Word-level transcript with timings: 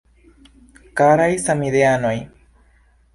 Karaj 1.01 1.29
samideanoj! 1.43 2.15